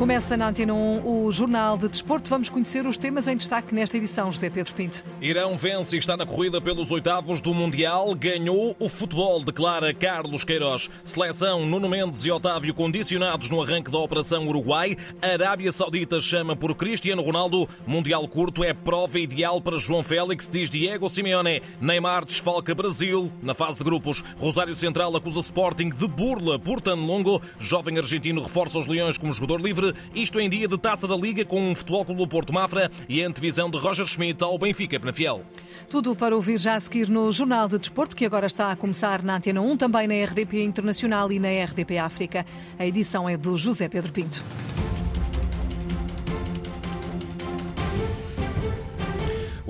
Começa 0.00 0.34
na 0.34 0.48
Antena 0.48 0.72
1 0.72 1.26
o 1.26 1.30
Jornal 1.30 1.76
de 1.76 1.86
Desporto. 1.86 2.30
Vamos 2.30 2.48
conhecer 2.48 2.86
os 2.86 2.96
temas 2.96 3.28
em 3.28 3.36
destaque 3.36 3.74
nesta 3.74 3.98
edição, 3.98 4.32
José 4.32 4.48
Pedro 4.48 4.72
Pinto. 4.72 5.04
Irão 5.20 5.58
vence 5.58 5.94
e 5.94 5.98
está 5.98 6.16
na 6.16 6.24
corrida 6.24 6.58
pelos 6.58 6.90
oitavos 6.90 7.42
do 7.42 7.52
Mundial. 7.52 8.14
Ganhou 8.14 8.74
o 8.78 8.88
futebol, 8.88 9.44
declara 9.44 9.92
Carlos 9.92 10.42
Queiroz. 10.42 10.88
Seleção 11.04 11.66
Nuno 11.66 11.86
Mendes 11.86 12.24
e 12.24 12.30
Otávio 12.30 12.72
condicionados 12.72 13.50
no 13.50 13.60
arranque 13.60 13.90
da 13.90 13.98
Operação 13.98 14.48
Uruguai. 14.48 14.96
Arábia 15.20 15.70
Saudita 15.70 16.18
chama 16.18 16.56
por 16.56 16.74
Cristiano 16.74 17.20
Ronaldo. 17.20 17.68
Mundial 17.86 18.26
curto 18.26 18.64
é 18.64 18.72
prova 18.72 19.20
ideal 19.20 19.60
para 19.60 19.76
João 19.76 20.02
Félix, 20.02 20.48
diz 20.50 20.70
Diego 20.70 21.10
Simeone. 21.10 21.60
Neymar 21.78 22.24
desfalca 22.24 22.74
Brasil. 22.74 23.30
Na 23.42 23.52
fase 23.52 23.76
de 23.76 23.84
grupos, 23.84 24.24
Rosário 24.38 24.74
Central 24.74 25.14
acusa 25.14 25.40
Sporting 25.40 25.90
de 25.90 26.08
burla 26.08 26.58
por 26.58 26.80
tão 26.80 27.04
longo. 27.04 27.42
Jovem 27.58 27.98
argentino 27.98 28.42
reforça 28.42 28.78
os 28.78 28.86
Leões 28.86 29.18
como 29.18 29.34
jogador 29.34 29.60
livre 29.60 29.89
isto 30.14 30.38
em 30.40 30.48
dia 30.48 30.66
de 30.66 30.78
taça 30.78 31.06
da 31.06 31.16
Liga 31.16 31.44
com 31.44 31.72
o 31.72 31.74
Futebol 31.74 32.04
Clube 32.04 32.20
do 32.20 32.28
Porto 32.28 32.52
Mafra 32.52 32.90
e 33.08 33.22
a 33.22 33.26
antevisão 33.26 33.70
de 33.70 33.78
Roger 33.78 34.06
Schmidt 34.06 34.42
ao 34.42 34.58
Benfica 34.58 34.98
Penafiel. 34.98 35.42
Tudo 35.88 36.14
para 36.14 36.34
ouvir 36.34 36.58
já 36.58 36.74
a 36.74 36.80
seguir 36.80 37.08
no 37.08 37.30
Jornal 37.32 37.68
de 37.68 37.78
Desporto, 37.78 38.14
que 38.14 38.24
agora 38.24 38.46
está 38.46 38.70
a 38.70 38.76
começar 38.76 39.22
na 39.22 39.36
Antena 39.36 39.60
1, 39.60 39.76
também 39.76 40.06
na 40.06 40.24
RDP 40.24 40.62
Internacional 40.62 41.32
e 41.32 41.38
na 41.38 41.48
RDP 41.64 41.98
África. 41.98 42.46
A 42.78 42.86
edição 42.86 43.28
é 43.28 43.36
do 43.36 43.56
José 43.56 43.88
Pedro 43.88 44.12
Pinto. 44.12 44.44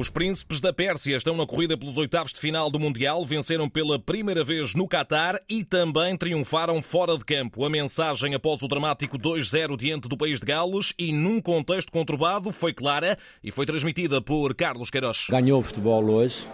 Os 0.00 0.09
príncipes 0.09 0.62
da 0.62 0.72
Pérsia 0.72 1.14
estão 1.14 1.36
na 1.36 1.46
corrida 1.46 1.77
pelos 1.77 1.98
oitavos 1.98 2.32
de 2.32 2.40
final 2.40 2.70
do 2.70 2.80
Mundial, 2.80 3.22
venceram 3.22 3.68
pela 3.68 3.98
primeira 3.98 4.42
vez 4.42 4.74
no 4.74 4.88
Catar 4.88 5.38
e 5.46 5.62
também 5.62 6.16
triunfaram 6.16 6.80
fora 6.80 7.18
de 7.18 7.23
campo. 7.26 7.66
A 7.66 7.68
mensagem 7.68 8.34
após 8.34 8.62
o 8.62 8.66
dramático 8.66 9.18
2-0 9.18 9.76
diante 9.76 10.09
do 10.09 10.16
país 10.16 10.40
de 10.40 10.46
Gales 10.46 10.95
e 10.98 11.12
num 11.12 11.38
contexto 11.38 11.92
conturbado 11.92 12.51
foi 12.51 12.73
clara 12.73 13.18
e 13.45 13.51
foi 13.51 13.66
transmitida 13.66 14.23
por 14.23 14.54
Carlos 14.54 14.88
Queiroz. 14.88 15.26
Ganhou 15.29 15.60
o 15.60 15.62
futebol 15.62 16.02
hoje 16.02 16.46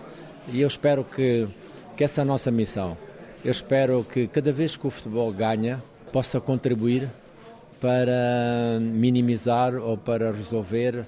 e 0.49 0.61
eu 0.61 0.67
espero 0.67 1.05
que, 1.05 1.47
que 1.97 2.03
essa 2.03 2.23
é 2.23 2.23
a 2.23 2.25
nossa 2.25 2.51
missão. 2.51 2.99
Eu 3.45 3.53
espero 3.53 4.05
que 4.13 4.27
cada 4.27 4.51
vez 4.51 4.77
que 4.77 4.89
o 4.89 4.91
futebol 4.91 5.33
ganha 5.33 5.81
possa 6.13 6.41
contribuir 6.41 7.09
para 7.81 8.81
minimizar 8.81 9.77
ou 9.77 9.97
para 9.97 10.33
resolver 10.33 11.07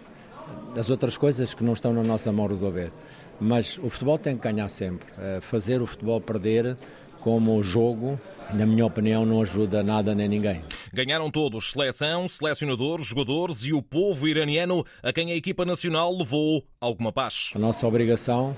as 0.76 0.90
outras 0.90 1.16
coisas 1.16 1.54
que 1.54 1.64
não 1.64 1.72
estão 1.72 1.92
na 1.92 2.02
nossa 2.02 2.32
mão 2.32 2.46
resolver. 2.46 2.92
Mas 3.40 3.78
o 3.78 3.88
futebol 3.88 4.18
tem 4.18 4.36
que 4.36 4.42
ganhar 4.42 4.68
sempre. 4.68 5.06
Eh, 5.18 5.38
fazer 5.40 5.80
o 5.80 5.86
futebol 5.86 6.20
perder 6.20 6.76
como 7.20 7.62
jogo, 7.62 8.18
na 8.52 8.64
minha 8.64 8.86
opinião, 8.86 9.26
não 9.26 9.40
ajuda 9.42 9.82
nada 9.82 10.14
nem 10.14 10.28
ninguém. 10.28 10.62
Ganharam 10.92 11.30
todos, 11.30 11.72
seleção, 11.72 12.28
selecionadores, 12.28 13.06
jogadores 13.06 13.64
e 13.64 13.72
o 13.72 13.82
povo 13.82 14.26
iraniano 14.26 14.84
a 15.02 15.12
quem 15.12 15.32
a 15.32 15.36
equipa 15.36 15.64
nacional 15.64 16.16
levou 16.16 16.64
alguma 16.80 17.12
paz. 17.12 17.50
A 17.54 17.58
nossa 17.58 17.86
obrigação 17.86 18.56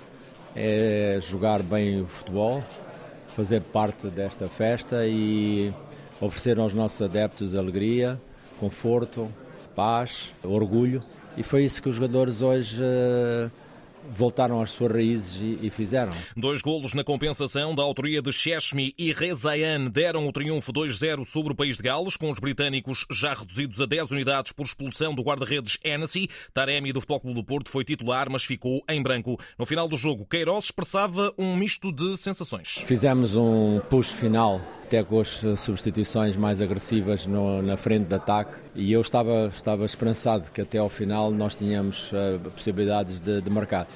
é 0.54 1.18
jogar 1.22 1.62
bem 1.62 2.00
o 2.00 2.06
futebol, 2.06 2.62
fazer 3.34 3.62
parte 3.62 4.08
desta 4.08 4.48
festa 4.48 5.06
e 5.06 5.72
oferecer 6.20 6.58
aos 6.58 6.74
nossos 6.74 7.00
adeptos 7.00 7.54
alegria, 7.54 8.20
conforto, 8.58 9.30
paz, 9.74 10.32
orgulho 10.42 11.02
e 11.36 11.42
foi 11.42 11.64
isso 11.64 11.82
que 11.82 11.88
os 11.88 11.94
jogadores 11.94 12.42
hoje 12.42 12.80
uh, 12.80 13.50
voltaram 14.08 14.60
às 14.60 14.70
suas 14.70 14.92
raízes 14.92 15.40
e, 15.62 15.70
fizeram. 15.70 16.12
Dois 16.36 16.62
golos 16.62 16.94
na 16.94 17.04
compensação 17.04 17.74
da 17.74 17.82
autoria 17.82 18.20
de 18.22 18.32
Cheshmi 18.32 18.94
e 18.98 19.12
Rezayan 19.12 19.86
deram 19.90 20.26
o 20.26 20.32
triunfo 20.32 20.72
2-0 20.72 21.24
sobre 21.24 21.52
o 21.52 21.56
país 21.56 21.76
de 21.76 21.82
Gales, 21.82 22.16
com 22.16 22.30
os 22.30 22.38
britânicos 22.38 23.06
já 23.10 23.34
reduzidos 23.34 23.80
a 23.80 23.86
10 23.86 24.10
unidades 24.10 24.52
por 24.52 24.64
expulsão 24.64 25.14
do 25.14 25.22
guarda-redes 25.22 25.78
Hennessy. 25.84 26.28
Taremi 26.52 26.92
do 26.92 27.00
Futebol 27.00 27.20
Clube 27.20 27.40
do 27.40 27.44
Porto 27.44 27.70
foi 27.70 27.84
titular, 27.84 28.28
mas 28.30 28.44
ficou 28.44 28.82
em 28.88 29.02
branco. 29.02 29.38
No 29.58 29.66
final 29.66 29.88
do 29.88 29.96
jogo, 29.96 30.26
Queiroz 30.26 30.64
expressava 30.64 31.32
um 31.38 31.56
misto 31.56 31.92
de 31.92 32.16
sensações. 32.16 32.82
Fizemos 32.86 33.36
um 33.36 33.80
push 33.88 34.10
final 34.10 34.60
até 34.90 35.04
com 35.04 35.20
as 35.20 35.40
substituições 35.56 36.36
mais 36.36 36.60
agressivas 36.60 37.24
no, 37.24 37.62
na 37.62 37.76
frente 37.76 38.08
de 38.08 38.14
ataque 38.16 38.58
e 38.74 38.92
eu 38.92 39.00
estava, 39.00 39.48
estava 39.54 39.84
esperançado 39.84 40.50
que 40.52 40.60
até 40.60 40.78
ao 40.78 40.88
final 40.88 41.30
nós 41.30 41.54
tínhamos 41.54 42.10
uh, 42.10 42.40
possibilidades 42.50 43.20
de, 43.20 43.40
de, 43.40 43.48
marcar. 43.48 43.86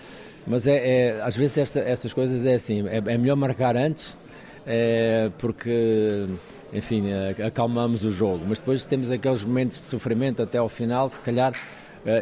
Mas 0.46 0.68
é, 0.68 0.76
é 0.76 1.20
às 1.20 1.36
vezes 1.36 1.58
esta, 1.58 1.80
estas 1.80 2.12
coisas 2.12 2.46
é 2.46 2.54
assim, 2.54 2.86
é, 2.86 2.98
é 2.98 3.18
melhor 3.18 3.34
marcar 3.34 3.76
antes 3.76 4.16
é, 4.64 5.32
porque 5.36 6.28
enfim, 6.72 7.10
eh, 7.10 7.44
acalmamos 7.44 8.04
o 8.04 8.10
jogo, 8.10 8.44
mas 8.48 8.58
depois 8.58 8.86
temos 8.86 9.10
aqueles 9.10 9.44
momentos 9.44 9.80
de 9.80 9.86
sofrimento 9.86 10.42
até 10.42 10.58
ao 10.58 10.68
final, 10.68 11.08
se 11.08 11.20
calhar 11.20 11.54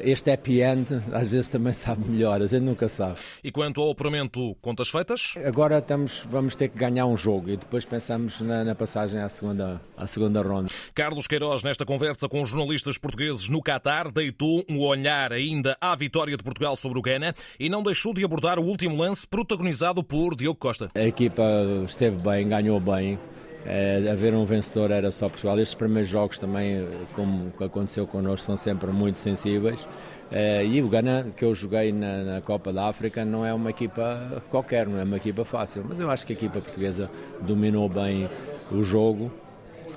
este 0.03 0.31
happy 0.31 0.61
end 0.61 0.87
às 1.13 1.29
vezes 1.29 1.49
também 1.49 1.73
sabe 1.75 2.09
melhor, 2.09 2.43
a 2.43 2.47
gente 2.47 2.63
nunca 2.63 2.89
sabe. 2.89 3.19
E 3.43 3.51
quanto 3.51 3.81
ao 3.81 3.91
apuramento, 3.91 4.55
contas 4.61 4.89
feitas? 4.89 5.35
Agora 5.45 5.79
estamos, 5.79 6.27
vamos 6.31 6.57
ter 6.57 6.69
que 6.69 6.79
ganhar 6.79 7.07
um 7.07 7.17
jogo 7.17 7.51
e 7.51 7.57
depois 7.57 7.85
pensamos 7.85 8.41
na, 8.41 8.65
na 8.65 8.75
passagem 8.75 9.21
à 9.21 9.29
segunda, 9.29 9.81
à 9.97 10.07
segunda 10.07 10.41
ronda. 10.43 10.71
Carlos 10.95 11.27
Queiroz, 11.27 11.63
nesta 11.63 11.85
conversa 11.85 12.29
com 12.29 12.43
os 12.43 12.49
jornalistas 12.49 12.99
portugueses 12.99 13.49
no 13.49 13.63
Qatar, 13.63 14.11
deitou 14.11 14.65
um 14.69 14.81
olhar 14.81 15.33
ainda 15.33 15.77
à 15.81 15.95
vitória 15.97 16.37
de 16.37 16.43
Portugal 16.43 16.77
sobre 16.77 16.99
o 16.99 17.03
Ghana 17.03 17.35
e 17.59 17.69
não 17.69 17.83
deixou 17.83 18.15
de 18.15 18.25
abordar 18.25 18.59
o 18.59 18.65
último 18.65 18.97
lance 18.97 19.27
protagonizado 19.27 20.03
por 20.03 20.35
Diogo 20.37 20.59
Costa. 20.59 20.91
A 20.95 21.05
equipa 21.05 21.43
esteve 21.85 22.17
bem, 22.17 22.49
ganhou 22.49 22.79
bem, 22.81 23.19
é, 23.65 24.09
haver 24.11 24.35
um 24.35 24.45
vencedor 24.45 24.91
era 24.91 25.11
só 25.11 25.29
Portugal. 25.29 25.59
Estes 25.59 25.75
primeiros 25.75 26.11
jogos 26.11 26.39
também, 26.39 26.87
como 27.15 27.53
aconteceu 27.61 28.07
connosco, 28.07 28.45
são 28.45 28.57
sempre 28.57 28.91
muito 28.91 29.19
sensíveis. 29.19 29.87
É, 30.31 30.65
e 30.65 30.83
o 30.83 30.89
Ghana, 30.89 31.27
que 31.37 31.45
eu 31.45 31.55
joguei 31.55 31.93
na, 31.93 32.25
na, 32.25 32.41
Copa 32.41 32.73
da 32.73 32.89
África, 32.89 33.23
não 33.23 33.45
é 33.45 33.53
uma 33.53 33.69
equipa 33.69 34.43
qualquer, 34.51 34.89
não 34.89 34.99
é 34.99 35.05
uma 35.05 35.19
equipa 35.19 35.45
fácil. 35.45 35.85
Mas 35.87 36.01
eu 36.01 36.11
acho 36.11 36.27
que 36.27 36.33
a 36.33 36.37
equipa 36.37 36.59
portuguesa 36.59 37.11
dominou 37.43 37.89
bem 37.89 38.29
o 38.71 38.83
jogo. 38.83 39.31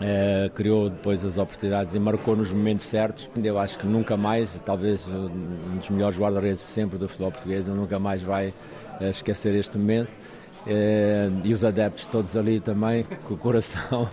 É, 0.02 0.52
criou 0.53 0.90
depois 0.90 1.24
as 1.24 1.38
oportunidades 1.38 1.96
e 1.96 2.00
marcou 2.00 2.36
nos 2.36 2.52
momentos 2.52 2.86
certos. 2.86 3.30
Eu 3.42 3.58
acho 3.58 3.80
que 3.80 3.88
nunca 3.88 4.18
mais, 4.18 4.62
talvez 4.66 5.08
um 5.08 5.78
dos 5.78 5.90
melhores 5.90 6.20
guarda-redes 6.20 6.59
sempre 6.59 6.97
do 6.97 7.08
futebol 7.08 7.32
português, 7.32 7.66
nunca 7.66 7.97
mais 7.97 8.22
vai 8.22 8.53
é, 9.00 9.09
esquecer 9.09 9.56
este 9.56 9.78
momento. 9.78 10.09
Eh, 10.68 11.30
e 11.44 11.53
os 11.53 11.64
adeptos 11.64 12.08
todos 12.08 12.36
ali 12.36 12.59
também, 12.59 13.03
com 13.24 13.36
o 13.36 13.38
coração 13.38 14.09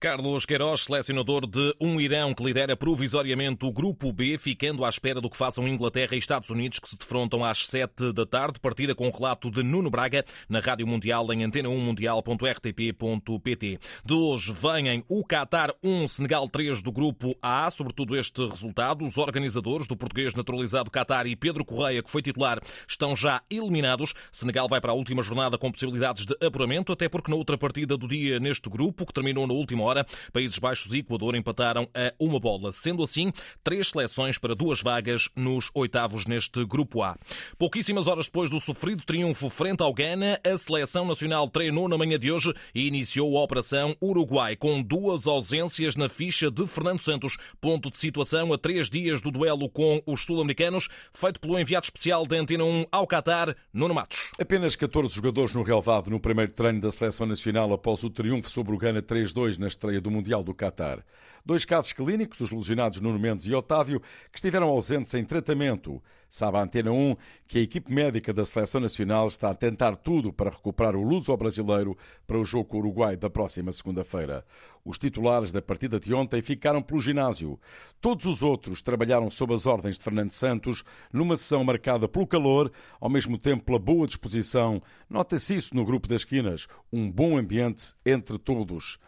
Carlos 0.00 0.44
Queiroz, 0.46 0.84
selecionador 0.84 1.46
de 1.46 1.74
um 1.78 2.00
Irão 2.00 2.32
que 2.32 2.42
lidera 2.42 2.74
provisoriamente 2.74 3.66
o 3.66 3.72
Grupo 3.72 4.10
B, 4.10 4.38
ficando 4.38 4.82
à 4.82 4.88
espera 4.88 5.20
do 5.20 5.28
que 5.28 5.36
façam 5.36 5.68
Inglaterra 5.68 6.14
e 6.14 6.18
Estados 6.18 6.48
Unidos, 6.48 6.78
que 6.78 6.88
se 6.88 6.96
defrontam 6.96 7.44
às 7.44 7.66
7 7.66 8.10
da 8.14 8.24
tarde. 8.24 8.58
Partida 8.58 8.94
com 8.94 9.06
o 9.06 9.10
relato 9.10 9.50
de 9.50 9.62
Nuno 9.62 9.90
Braga 9.90 10.24
na 10.48 10.58
Rádio 10.58 10.86
Mundial 10.86 11.30
em 11.34 11.40
antena1mundial.rtp.pt. 11.40 13.78
De 14.02 14.14
hoje 14.14 14.54
vêm 14.54 15.04
o 15.06 15.22
Qatar 15.22 15.74
1, 15.84 16.08
Senegal 16.08 16.48
3 16.48 16.82
do 16.82 16.90
Grupo 16.90 17.36
A. 17.42 17.70
Sobretudo 17.70 18.16
este 18.16 18.42
resultado, 18.46 19.04
os 19.04 19.18
organizadores 19.18 19.86
do 19.86 19.98
português 19.98 20.32
naturalizado 20.32 20.90
Qatar 20.90 21.26
e 21.26 21.36
Pedro 21.36 21.62
Correia, 21.62 22.02
que 22.02 22.10
foi 22.10 22.22
titular, 22.22 22.58
estão 22.88 23.14
já 23.14 23.42
eliminados. 23.50 24.14
Senegal 24.32 24.66
vai 24.66 24.80
para 24.80 24.92
a 24.92 24.94
última 24.94 25.22
jornada 25.22 25.58
com 25.58 25.70
possibilidades 25.70 26.24
de 26.24 26.34
apuramento, 26.42 26.90
até 26.90 27.06
porque 27.06 27.30
na 27.30 27.36
outra 27.36 27.58
partida 27.58 27.98
do 27.98 28.08
dia 28.08 28.40
neste 28.40 28.70
grupo, 28.70 29.04
que 29.04 29.12
terminou 29.12 29.46
na 29.46 29.52
última 29.52 29.84
hora, 29.84 29.89
hora. 29.90 30.06
Países 30.32 30.58
Baixos 30.58 30.92
e 30.94 30.98
Equador 30.98 31.34
empataram 31.34 31.88
a 31.94 32.12
uma 32.18 32.38
bola. 32.38 32.72
Sendo 32.72 33.02
assim, 33.02 33.32
três 33.62 33.88
seleções 33.88 34.38
para 34.38 34.54
duas 34.54 34.80
vagas 34.80 35.28
nos 35.36 35.70
oitavos 35.74 36.26
neste 36.26 36.64
Grupo 36.64 37.02
A. 37.02 37.16
Pouquíssimas 37.58 38.06
horas 38.06 38.26
depois 38.26 38.50
do 38.50 38.60
sofrido 38.60 39.02
triunfo 39.02 39.50
frente 39.50 39.82
ao 39.82 39.92
Ghana, 39.92 40.38
a 40.44 40.56
seleção 40.56 41.04
nacional 41.04 41.48
treinou 41.48 41.88
na 41.88 41.98
manhã 41.98 42.18
de 42.18 42.30
hoje 42.30 42.54
e 42.74 42.86
iniciou 42.86 43.36
a 43.36 43.42
Operação 43.42 43.94
Uruguai, 44.00 44.56
com 44.56 44.80
duas 44.82 45.26
ausências 45.26 45.96
na 45.96 46.08
ficha 46.08 46.50
de 46.50 46.66
Fernando 46.66 47.00
Santos. 47.00 47.36
Ponto 47.60 47.90
de 47.90 47.98
situação 47.98 48.52
a 48.52 48.58
três 48.58 48.88
dias 48.88 49.20
do 49.20 49.30
duelo 49.30 49.68
com 49.68 50.00
os 50.06 50.24
sul-americanos, 50.24 50.88
feito 51.12 51.40
pelo 51.40 51.58
enviado 51.58 51.84
especial 51.84 52.26
da 52.26 52.36
Antena 52.36 52.64
1 52.64 52.86
ao 52.92 53.06
Qatar, 53.06 53.56
Nuno 53.72 53.94
Matos. 53.94 54.30
Apenas 54.38 54.76
14 54.76 55.14
jogadores 55.14 55.54
no 55.54 55.62
relevado 55.62 56.10
no 56.10 56.20
primeiro 56.20 56.52
treino 56.52 56.80
da 56.80 56.90
seleção 56.90 57.26
nacional 57.26 57.72
após 57.72 58.02
o 58.04 58.10
triunfo 58.10 58.48
sobre 58.48 58.74
o 58.74 58.78
Ghana 58.78 59.02
3-2 59.02 59.58
nas 59.58 59.74
estreia 59.80 60.00
do 60.00 60.10
Mundial 60.10 60.44
do 60.44 60.54
Qatar. 60.54 61.02
Dois 61.44 61.64
casos 61.64 61.94
clínicos, 61.94 62.38
os 62.42 62.50
lesionados 62.50 63.00
Nuno 63.00 63.18
Mendes 63.18 63.46
e 63.46 63.54
Otávio, 63.54 64.00
que 64.30 64.36
estiveram 64.36 64.68
ausentes 64.68 65.14
em 65.14 65.24
tratamento. 65.24 66.02
Sabe 66.28 66.58
a 66.58 66.62
Antena 66.62 66.92
1 66.92 67.16
que 67.48 67.58
a 67.58 67.62
equipe 67.62 67.92
médica 67.92 68.32
da 68.32 68.44
Seleção 68.44 68.80
Nacional 68.80 69.26
está 69.26 69.50
a 69.50 69.54
tentar 69.54 69.96
tudo 69.96 70.32
para 70.32 70.50
recuperar 70.50 70.94
o 70.94 71.02
luso 71.02 71.34
brasileiro 71.36 71.96
para 72.26 72.38
o 72.38 72.44
jogo 72.44 72.66
com 72.66 72.76
o 72.76 72.80
Uruguai 72.80 73.16
da 73.16 73.30
próxima 73.30 73.72
segunda-feira. 73.72 74.44
Os 74.84 74.98
titulares 74.98 75.50
da 75.50 75.60
partida 75.60 75.98
de 75.98 76.12
ontem 76.14 76.40
ficaram 76.42 76.82
pelo 76.82 77.00
ginásio. 77.00 77.58
Todos 78.00 78.26
os 78.26 78.42
outros 78.42 78.82
trabalharam 78.82 79.30
sob 79.30 79.54
as 79.54 79.66
ordens 79.66 79.96
de 79.96 80.04
Fernando 80.04 80.30
Santos, 80.30 80.84
numa 81.12 81.36
sessão 81.36 81.64
marcada 81.64 82.06
pelo 82.06 82.26
calor, 82.26 82.70
ao 83.00 83.10
mesmo 83.10 83.36
tempo 83.38 83.64
pela 83.64 83.78
boa 83.78 84.06
disposição. 84.06 84.80
Nota-se 85.08 85.56
isso 85.56 85.74
no 85.74 85.84
grupo 85.84 86.06
das 86.06 86.20
esquinas, 86.20 86.68
um 86.92 87.10
bom 87.10 87.36
ambiente 87.36 87.94
entre 88.06 88.38
todos. 88.38 89.00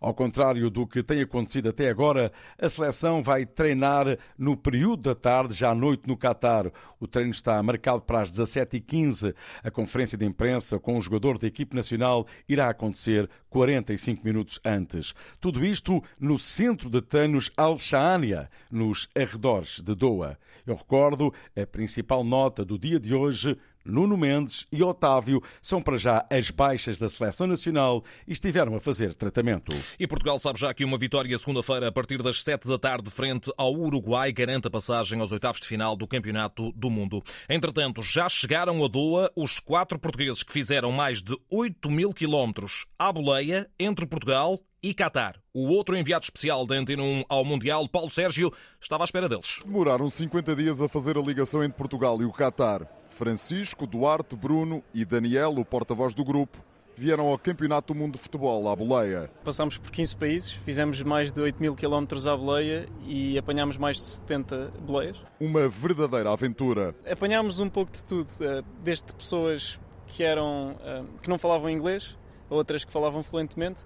Ao 0.00 0.14
contrário 0.14 0.70
do 0.70 0.86
que 0.86 1.02
tem 1.02 1.20
acontecido 1.20 1.68
até 1.68 1.90
agora, 1.90 2.32
a 2.58 2.68
seleção 2.70 3.22
vai 3.22 3.44
treinar 3.44 4.16
no 4.38 4.56
período 4.56 5.02
da 5.02 5.14
tarde, 5.14 5.52
já 5.52 5.70
à 5.70 5.74
noite 5.74 6.04
no 6.06 6.16
Catar. 6.16 6.72
O 6.98 7.06
treino 7.06 7.32
está 7.32 7.62
marcado 7.62 8.00
para 8.00 8.22
as 8.22 8.32
17h15. 8.32 9.34
A 9.62 9.70
conferência 9.70 10.16
de 10.16 10.24
imprensa 10.24 10.78
com 10.78 10.96
o 10.96 11.00
jogador 11.02 11.36
da 11.36 11.46
equipe 11.46 11.76
nacional 11.76 12.26
irá 12.48 12.70
acontecer 12.70 13.28
45 13.50 14.24
minutos 14.24 14.58
antes. 14.64 15.12
Tudo 15.38 15.62
isto 15.62 16.02
no 16.18 16.38
centro 16.38 16.88
de 16.88 17.02
treinos 17.02 17.50
Al-Shaania, 17.54 18.48
nos 18.70 19.06
arredores 19.14 19.80
de 19.80 19.94
Doha. 19.94 20.38
Eu 20.66 20.76
recordo 20.76 21.30
a 21.54 21.66
principal 21.66 22.24
nota 22.24 22.64
do 22.64 22.78
dia 22.78 22.98
de 22.98 23.14
hoje 23.14 23.54
Nuno 23.90 24.16
Mendes 24.16 24.66
e 24.72 24.82
Otávio 24.82 25.42
são 25.60 25.82
para 25.82 25.96
já 25.96 26.26
as 26.30 26.50
baixas 26.50 26.98
da 26.98 27.08
seleção 27.08 27.46
nacional 27.46 28.04
e 28.26 28.32
estiveram 28.32 28.74
a 28.74 28.80
fazer 28.80 29.14
tratamento. 29.14 29.76
E 29.98 30.06
Portugal 30.06 30.38
sabe 30.38 30.58
já 30.58 30.72
que 30.72 30.84
uma 30.84 30.96
vitória 30.96 31.36
segunda-feira 31.36 31.88
a 31.88 31.92
partir 31.92 32.22
das 32.22 32.42
7 32.42 32.66
da 32.66 32.78
tarde 32.78 33.10
frente 33.10 33.52
ao 33.56 33.74
Uruguai 33.74 34.32
garante 34.32 34.68
a 34.68 34.70
passagem 34.70 35.20
aos 35.20 35.32
oitavos 35.32 35.60
de 35.60 35.66
final 35.66 35.96
do 35.96 36.06
Campeonato 36.06 36.72
do 36.72 36.88
Mundo. 36.88 37.22
Entretanto, 37.48 38.00
já 38.02 38.28
chegaram 38.28 38.84
a 38.84 38.88
Doa 38.88 39.30
os 39.36 39.58
quatro 39.58 39.98
portugueses 39.98 40.42
que 40.42 40.52
fizeram 40.52 40.92
mais 40.92 41.22
de 41.22 41.36
8 41.50 41.90
mil 41.90 42.12
quilómetros 42.12 42.86
à 42.98 43.12
boleia 43.12 43.68
entre 43.78 44.06
Portugal 44.06 44.60
e 44.82 44.94
Qatar. 44.94 45.36
O 45.52 45.68
outro 45.68 45.96
enviado 45.96 46.24
especial 46.24 46.66
da 46.66 46.74
Antena 46.74 47.02
1 47.02 47.24
ao 47.28 47.44
Mundial, 47.44 47.88
Paulo 47.88 48.10
Sérgio, 48.10 48.52
estava 48.80 49.02
à 49.02 49.06
espera 49.06 49.28
deles. 49.28 49.60
Demoraram 49.64 50.08
50 50.08 50.54
dias 50.56 50.80
a 50.80 50.88
fazer 50.88 51.16
a 51.16 51.20
ligação 51.20 51.62
entre 51.62 51.76
Portugal 51.76 52.20
e 52.20 52.24
o 52.24 52.32
Qatar. 52.32 52.86
Francisco, 53.10 53.86
Duarte, 53.86 54.36
Bruno 54.36 54.82
e 54.94 55.04
Daniel, 55.04 55.50
o 55.58 55.64
porta-voz 55.64 56.14
do 56.14 56.24
grupo, 56.24 56.58
vieram 56.96 57.28
ao 57.28 57.38
Campeonato 57.38 57.92
do 57.92 57.98
Mundo 57.98 58.14
de 58.14 58.18
Futebol, 58.18 58.68
à 58.68 58.76
boleia. 58.76 59.30
Passámos 59.42 59.78
por 59.78 59.90
15 59.90 60.16
países, 60.16 60.50
fizemos 60.52 61.02
mais 61.02 61.32
de 61.32 61.40
8 61.40 61.60
mil 61.60 61.74
quilómetros 61.74 62.26
à 62.26 62.36
boleia 62.36 62.86
e 63.06 63.38
apanhámos 63.38 63.76
mais 63.76 63.96
de 63.96 64.04
70 64.04 64.72
boleias. 64.80 65.16
Uma 65.40 65.68
verdadeira 65.68 66.30
aventura. 66.30 66.94
Apanhámos 67.10 67.58
um 67.58 67.70
pouco 67.70 67.90
de 67.90 68.04
tudo, 68.04 68.28
eh, 68.40 68.62
desde 68.82 69.14
pessoas 69.14 69.80
que, 70.06 70.22
eram, 70.22 70.76
eh, 70.82 71.02
que 71.22 71.28
não 71.28 71.38
falavam 71.38 71.70
inglês, 71.70 72.16
outras 72.50 72.84
que 72.84 72.92
falavam 72.92 73.22
fluentemente, 73.22 73.82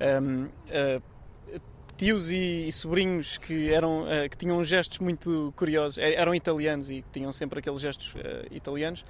eh, 0.00 1.00
tios 1.96 2.30
e, 2.30 2.70
sobrinhos 2.72 3.38
que, 3.38 3.72
eram, 3.72 4.02
uh, 4.02 4.28
que 4.28 4.36
tinham 4.36 4.62
gestos 4.64 4.98
muito 4.98 5.52
curiosos, 5.56 5.98
é, 5.98 6.14
eram 6.14 6.34
italianos 6.34 6.90
e 6.90 7.02
que 7.02 7.08
tinham 7.12 7.32
sempre 7.32 7.60
aqueles 7.60 7.80
gestos 7.80 8.14
uh, 8.14 8.18
italianos. 8.50 9.04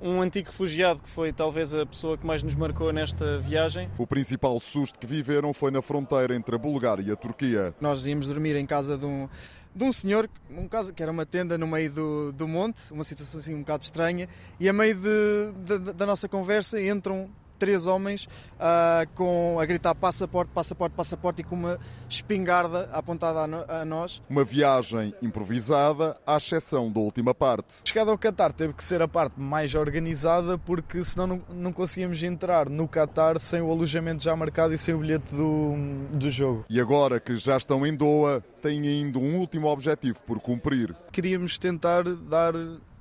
Um 0.00 0.20
antigo 0.20 0.48
refugiado 0.48 1.00
que 1.00 1.08
foi 1.08 1.32
talvez 1.32 1.74
a 1.74 1.84
pessoa 1.84 2.16
que 2.16 2.24
mais 2.24 2.42
nos 2.42 2.54
marcou 2.54 2.92
nesta 2.92 3.38
viagem. 3.38 3.90
O 3.98 4.06
principal 4.06 4.60
susto 4.60 4.96
que 4.98 5.06
viveram 5.06 5.52
foi 5.52 5.72
na 5.72 5.82
fronteira 5.82 6.36
entre 6.36 6.54
a 6.54 6.58
Bulgária 6.58 7.02
e 7.02 7.10
a 7.10 7.16
Turquia. 7.16 7.74
Nós 7.80 8.06
íamos 8.06 8.28
dormir 8.28 8.54
em 8.54 8.64
casa 8.64 8.96
de 8.96 9.04
um, 9.04 9.28
de 9.74 9.84
um 9.84 9.90
senhor, 9.90 10.30
um 10.50 10.68
casa 10.68 10.92
que 10.92 11.02
era 11.02 11.10
uma 11.10 11.26
tenda 11.26 11.58
no 11.58 11.66
meio 11.66 11.90
do, 11.90 12.32
do 12.32 12.46
monte, 12.46 12.92
uma 12.92 13.02
situação 13.02 13.40
assim 13.40 13.54
um 13.54 13.60
bocado 13.60 13.82
estranha, 13.82 14.28
e 14.60 14.68
a 14.68 14.72
meio 14.72 14.94
de, 14.94 15.52
de, 15.64 15.92
da 15.92 16.06
nossa 16.06 16.28
conversa 16.28 16.80
entram 16.80 17.28
três 17.58 17.86
homens 17.86 18.26
uh, 18.54 19.08
com, 19.14 19.58
a 19.60 19.66
gritar 19.66 19.94
passaporte, 19.94 20.50
passaporte, 20.52 20.94
passaporte 20.94 21.42
e 21.42 21.44
com 21.44 21.54
uma 21.54 21.78
espingarda 22.08 22.88
apontada 22.92 23.40
a, 23.40 23.46
no, 23.46 23.64
a, 23.68 23.84
nós. 23.84 24.22
Uma 24.28 24.44
viagem 24.44 25.14
improvisada, 25.20 26.16
à 26.26 26.36
exceção 26.36 26.90
da 26.90 27.00
última 27.00 27.34
parte. 27.34 27.74
Chegada 27.84 28.10
ao 28.10 28.18
Qatar 28.18 28.52
teve 28.52 28.72
que 28.72 28.84
ser 28.84 29.02
a 29.02 29.08
parte 29.08 29.40
mais 29.40 29.74
organizada 29.74 30.56
porque 30.58 31.02
senão 31.02 31.26
não, 31.26 31.42
não 31.48 31.72
conseguíamos 31.72 32.22
entrar 32.22 32.68
no 32.68 32.88
Qatar 32.88 33.38
sem 33.40 33.60
o 33.60 33.70
alojamento 33.70 34.22
já 34.22 34.34
marcado 34.34 34.74
e 34.74 34.78
sem 34.78 34.94
o 34.94 34.98
bilhete 34.98 35.34
do, 35.34 35.74
do 36.12 36.30
jogo. 36.30 36.64
E 36.68 36.80
agora 36.80 37.20
que 37.20 37.36
já 37.36 37.56
estão 37.56 37.86
em 37.86 37.94
Doha, 37.94 38.42
têm 38.62 38.86
ainda 38.86 39.18
um 39.18 39.38
último 39.38 39.68
objetivo 39.68 40.18
por 40.26 40.40
cumprir. 40.40 40.94
Queríamos 41.12 41.58
tentar 41.58 42.04
dar 42.04 42.52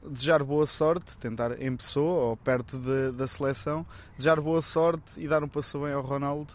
desejar 0.10 0.44
boa 0.44 0.66
sorte, 0.68 1.18
tentar 1.18 1.62
em 1.62 1.76
pessoa 1.76 2.30
ou 2.30 2.38
perto 2.38 2.78
de, 2.78 3.12
da 3.12 3.28
seleção, 3.28 3.86
desejar 4.16 4.40
boa 4.42 4.62
sorte 4.62 5.20
e 5.20 5.28
dar 5.28 5.44
um 5.44 5.48
passo 5.48 5.80
bem 5.80 5.94
ao 5.94 6.02
Ronaldo 6.02 6.54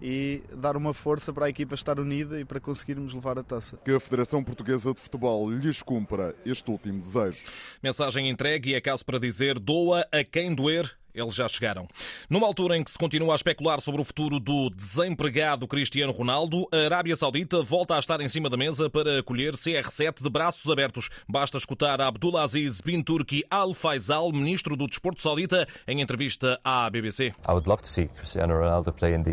e 0.00 0.42
dar 0.52 0.76
uma 0.76 0.92
força 0.92 1.32
para 1.32 1.46
a 1.46 1.48
equipa 1.48 1.74
estar 1.74 1.98
unida 1.98 2.38
e 2.40 2.44
para 2.44 2.60
conseguirmos 2.60 3.14
levar 3.14 3.38
a 3.38 3.42
taça. 3.42 3.78
Que 3.84 3.92
a 3.92 4.00
Federação 4.00 4.42
Portuguesa 4.42 4.92
de 4.92 5.00
Futebol 5.00 5.50
lhes 5.50 5.82
cumpra 5.82 6.34
este 6.44 6.70
último 6.70 7.00
desejo. 7.00 7.44
Mensagem 7.82 8.28
entregue 8.28 8.70
e 8.70 8.74
é 8.74 8.80
caso 8.80 9.04
para 9.04 9.18
dizer 9.18 9.58
doa 9.58 10.06
a 10.12 10.22
quem 10.24 10.54
doer 10.54 10.94
eles 11.14 11.34
já 11.34 11.46
chegaram. 11.46 11.86
Numa 12.28 12.46
altura 12.46 12.76
em 12.76 12.82
que 12.82 12.90
se 12.90 12.98
continua 12.98 13.34
a 13.34 13.36
especular 13.36 13.80
sobre 13.80 14.00
o 14.00 14.04
futuro 14.04 14.40
do 14.40 14.68
desempregado 14.70 15.66
Cristiano 15.68 16.12
Ronaldo, 16.12 16.66
a 16.72 16.84
Arábia 16.86 17.14
Saudita 17.14 17.62
volta 17.62 17.94
a 17.94 17.98
estar 17.98 18.20
em 18.20 18.28
cima 18.28 18.50
da 18.50 18.56
mesa 18.56 18.90
para 18.90 19.20
acolher 19.20 19.54
CR7 19.54 20.22
de 20.22 20.28
braços 20.28 20.70
abertos. 20.70 21.08
Basta 21.28 21.56
escutar 21.56 22.00
Abdulaziz 22.00 22.80
bin 22.80 23.02
Turki 23.02 23.44
Al 23.50 23.72
Faisal, 23.72 24.32
ministro 24.32 24.76
do 24.76 24.86
Desporto 24.86 25.22
Saudita, 25.22 25.68
em 25.86 26.00
entrevista 26.00 26.58
à 26.64 26.90
BBC. 26.90 27.32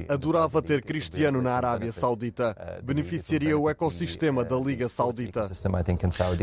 Adorava 0.07 0.61
ter 0.61 0.83
Cristiano 0.83 1.41
na 1.41 1.53
Arábia 1.53 1.91
Saudita. 1.91 2.81
Beneficiaria 2.83 3.57
o 3.57 3.69
ecossistema 3.69 4.43
da 4.43 4.57
Liga 4.57 4.87
Saudita. 4.87 5.47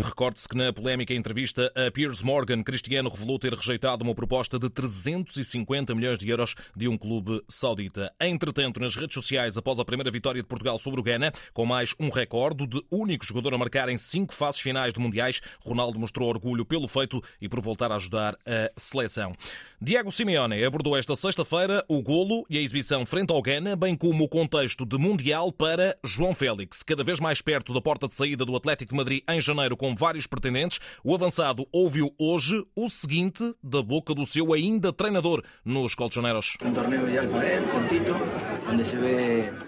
Recorde-se 0.03 0.49
que 0.49 0.57
na 0.57 0.73
polémica 0.73 1.15
entrevista 1.15 1.73
a 1.77 1.91
Piers 1.91 2.23
Morgan, 2.23 2.63
Cristiano 2.63 3.09
revelou 3.09 3.39
ter 3.39 3.55
rejeitado 3.55 4.03
uma 4.03 4.15
proposta 4.15 4.59
de 4.59 4.69
300 4.69 5.28
250 5.29 5.95
milhões 5.95 6.19
de 6.19 6.29
euros 6.29 6.55
de 6.77 6.89
um 6.89 6.97
clube 6.97 7.43
saudita. 7.49 8.13
Entretanto, 8.21 8.81
nas 8.81 8.97
redes 8.97 9.15
sociais, 9.15 9.57
após 9.57 9.79
a 9.79 9.85
primeira 9.85 10.11
vitória 10.11 10.43
de 10.43 10.49
Portugal 10.49 10.79
sobre 10.79 11.01
o 11.01 11.03
Ghana, 11.03 11.33
com 11.53 11.65
mais 11.65 11.95
um 12.01 12.09
recorde 12.09 12.67
de 12.67 12.83
único 12.91 13.25
jogador 13.25 13.55
a 13.55 13.59
marcar 13.59 13.89
em 13.89 13.97
cinco 13.97 14.35
fases 14.35 14.61
finais 14.61 14.93
de 14.93 15.01
mundiais, 15.01 15.41
Ronaldo 15.65 15.99
mostrou 15.99 16.29
orgulho 16.29 16.65
pelo 16.65 16.89
feito 16.89 17.23
e 17.41 17.49
por 17.49 17.61
voltar 17.61 17.93
a 17.93 17.97
ajudar 17.97 18.37
a 18.47 18.71
seleção. 18.77 19.35
Diego 19.81 20.11
Simeone 20.11 20.65
abordou 20.65 20.97
esta 20.97 21.15
sexta-feira 21.15 21.85
o 21.89 22.03
golo 22.03 22.45
e 22.51 22.59
a 22.59 22.61
exibição 22.61 23.07
frente 23.07 23.33
ao 23.33 23.43
Ghana, 23.43 23.77
bem 23.77 23.95
como 23.95 24.25
o 24.25 24.29
contexto 24.29 24.85
de 24.85 24.99
Mundial 24.99 25.53
para 25.53 25.97
João 26.05 26.35
Félix. 26.35 26.83
Cada 26.83 27.05
vez 27.05 27.21
mais 27.21 27.41
perto 27.41 27.73
da 27.73 27.81
porta 27.81 28.09
de 28.09 28.15
saída 28.15 28.45
do 28.45 28.57
Atlético 28.57 28.93
de 28.93 28.97
Madrid 28.97 29.23
em 29.29 29.41
janeiro 29.41 29.77
com 29.77 29.95
vários 29.95 30.27
pretendentes, 30.27 30.81
o 31.05 31.15
avançado 31.15 31.67
ouviu 31.71 32.15
hoje 32.19 32.65
o 32.75 32.89
seguinte 32.89 33.55
da 33.63 33.83
boca 33.83 34.15
do 34.15 34.27
seu 34.27 34.53
ainda 34.53 34.93
treinador 34.93 35.18
treinador 35.19 35.43
nos 35.65 35.95
Colchoneros. 35.95 36.57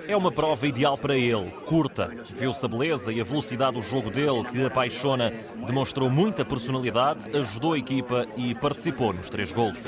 É 0.06 0.17
uma 0.17 0.32
prova 0.32 0.67
ideal 0.67 0.97
para 0.97 1.17
ele, 1.17 1.50
curta. 1.67 2.11
Viu-se 2.37 2.64
a 2.64 2.69
beleza 2.69 3.12
e 3.12 3.20
a 3.20 3.25
velocidade 3.25 3.76
do 3.76 3.83
jogo 3.83 4.11
dele, 4.11 4.45
que 4.45 4.64
apaixona. 4.64 5.33
Demonstrou 5.66 6.11
muita 6.11 6.45
personalidade, 6.45 7.37
ajudou 7.37 7.75
a 7.75 7.78
equipa 7.78 8.26
e 8.37 8.54
participou 8.54 9.12
nos 9.12 9.28
três 9.28 9.52
golos. 9.52 9.78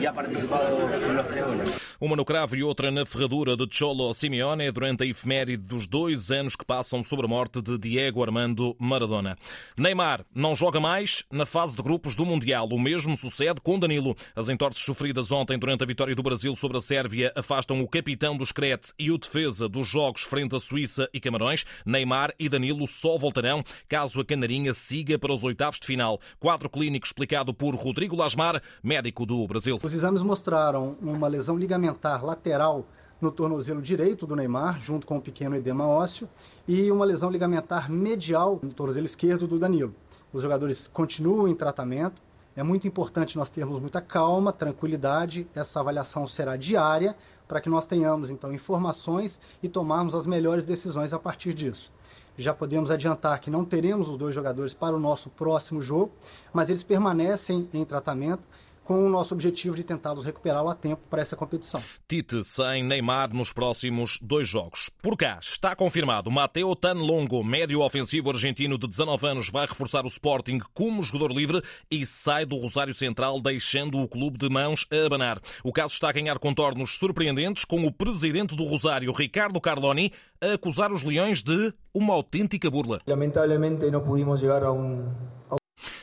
Uma 2.00 2.16
no 2.16 2.24
cravo 2.24 2.56
e 2.56 2.62
outra 2.62 2.90
na 2.90 3.06
ferradura 3.06 3.56
de 3.56 3.66
Cholo 3.70 4.12
Simeone 4.12 4.70
durante 4.70 5.04
a 5.04 5.06
efeméride 5.06 5.62
dos 5.62 5.86
dois 5.86 6.30
anos 6.30 6.56
que 6.56 6.64
passam 6.64 7.02
sobre 7.02 7.26
a 7.26 7.28
morte 7.28 7.62
de 7.62 7.78
Diego 7.78 8.22
Armando 8.22 8.76
Maradona. 8.78 9.36
Neymar 9.76 10.24
não 10.34 10.54
joga 10.54 10.80
mais 10.80 11.24
na 11.30 11.46
fase 11.46 11.76
de 11.76 11.82
grupos 11.82 12.16
do 12.16 12.26
Mundial. 12.26 12.68
O 12.70 12.80
mesmo 12.80 13.16
sucede 13.16 13.60
com 13.60 13.78
Danilo. 13.78 14.16
As 14.34 14.48
entorces 14.48 14.82
sofridas 14.82 15.30
ontem 15.30 15.51
durante 15.58 15.82
a 15.82 15.86
vitória 15.86 16.14
do 16.14 16.22
Brasil 16.22 16.54
sobre 16.54 16.78
a 16.78 16.80
Sérvia 16.80 17.32
afastam 17.36 17.80
o 17.80 17.88
capitão 17.88 18.36
do 18.36 18.44
Screte 18.44 18.92
e 18.98 19.10
o 19.10 19.18
defesa 19.18 19.68
dos 19.68 19.86
jogos 19.86 20.22
frente 20.22 20.54
a 20.54 20.60
Suíça 20.60 21.08
e 21.12 21.20
Camarões. 21.20 21.64
Neymar 21.84 22.32
e 22.38 22.48
Danilo 22.48 22.86
só 22.86 23.16
voltarão 23.18 23.62
caso 23.88 24.20
a 24.20 24.24
Canarinha 24.24 24.74
siga 24.74 25.18
para 25.18 25.32
os 25.32 25.44
oitavos 25.44 25.78
de 25.80 25.86
final. 25.86 26.20
Quadro 26.38 26.68
clínico 26.68 27.06
explicado 27.06 27.54
por 27.54 27.74
Rodrigo 27.74 28.16
Lasmar, 28.16 28.62
médico 28.82 29.26
do 29.26 29.46
Brasil. 29.46 29.78
Os 29.82 29.94
exames 29.94 30.22
mostraram 30.22 30.96
uma 31.00 31.28
lesão 31.28 31.56
ligamentar 31.56 32.24
lateral 32.24 32.86
no 33.20 33.30
tornozelo 33.30 33.80
direito 33.80 34.26
do 34.26 34.34
Neymar, 34.34 34.80
junto 34.80 35.06
com 35.06 35.16
um 35.16 35.20
pequeno 35.20 35.54
edema 35.54 35.86
ósseo, 35.86 36.28
e 36.66 36.90
uma 36.90 37.04
lesão 37.04 37.30
ligamentar 37.30 37.90
medial 37.90 38.58
no 38.62 38.72
tornozelo 38.72 39.06
esquerdo 39.06 39.46
do 39.46 39.58
Danilo. 39.58 39.94
Os 40.32 40.42
jogadores 40.42 40.88
continuam 40.88 41.46
em 41.46 41.54
tratamento. 41.54 42.20
É 42.54 42.62
muito 42.62 42.86
importante 42.86 43.38
nós 43.38 43.48
termos 43.48 43.80
muita 43.80 44.02
calma, 44.02 44.52
tranquilidade. 44.52 45.46
Essa 45.54 45.80
avaliação 45.80 46.28
será 46.28 46.54
diária 46.54 47.16
para 47.48 47.62
que 47.62 47.68
nós 47.70 47.86
tenhamos 47.86 48.28
então 48.28 48.52
informações 48.52 49.40
e 49.62 49.68
tomarmos 49.68 50.14
as 50.14 50.26
melhores 50.26 50.64
decisões 50.64 51.14
a 51.14 51.18
partir 51.18 51.54
disso. 51.54 51.90
Já 52.36 52.52
podemos 52.52 52.90
adiantar 52.90 53.40
que 53.40 53.50
não 53.50 53.64
teremos 53.64 54.08
os 54.08 54.18
dois 54.18 54.34
jogadores 54.34 54.74
para 54.74 54.94
o 54.94 55.00
nosso 55.00 55.30
próximo 55.30 55.80
jogo, 55.80 56.12
mas 56.52 56.68
eles 56.68 56.82
permanecem 56.82 57.68
em 57.72 57.84
tratamento 57.84 58.42
com 58.84 59.06
o 59.06 59.08
nosso 59.08 59.34
objetivo 59.34 59.74
de 59.76 59.84
tentá-los 59.84 60.24
recuperá-lo 60.24 60.68
a 60.68 60.74
tempo 60.74 61.02
para 61.08 61.22
essa 61.22 61.36
competição. 61.36 61.80
Tite 62.08 62.42
sem 62.44 62.82
Neymar 62.82 63.32
nos 63.32 63.52
próximos 63.52 64.18
dois 64.20 64.48
jogos. 64.48 64.90
Por 65.00 65.16
cá, 65.16 65.38
está 65.40 65.74
confirmado. 65.74 66.30
Mateo 66.30 66.74
Tanlongo, 66.74 67.44
médio 67.44 67.80
ofensivo 67.80 68.30
argentino 68.30 68.76
de 68.76 68.86
19 68.86 69.26
anos, 69.26 69.50
vai 69.50 69.66
reforçar 69.66 70.04
o 70.04 70.08
Sporting 70.08 70.60
como 70.74 71.02
jogador 71.02 71.32
livre 71.32 71.62
e 71.90 72.04
sai 72.04 72.44
do 72.44 72.56
Rosário 72.56 72.94
Central, 72.94 73.40
deixando 73.40 73.98
o 73.98 74.08
clube 74.08 74.38
de 74.38 74.48
mãos 74.48 74.86
a 74.90 75.06
abanar. 75.06 75.40
O 75.62 75.72
caso 75.72 75.94
está 75.94 76.08
a 76.08 76.12
ganhar 76.12 76.38
contornos 76.38 76.98
surpreendentes, 76.98 77.64
com 77.64 77.86
o 77.86 77.92
presidente 77.92 78.56
do 78.56 78.64
Rosário, 78.64 79.12
Ricardo 79.12 79.60
Carloni, 79.60 80.12
a 80.40 80.54
acusar 80.54 80.92
os 80.92 81.02
Leões 81.02 81.42
de 81.42 81.72
uma 81.94 82.14
autêntica 82.14 82.70
burla. 82.70 83.00
Lamentablemente 83.06 83.90
não 83.90 84.00
pudimos 84.00 84.40
chegar 84.40 84.62
a 84.64 84.72
um 84.72 85.08